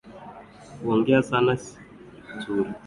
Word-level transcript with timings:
Kuongea 0.81 1.21
sana 1.29 1.53
si 1.63 1.77
nzuri 2.37 2.69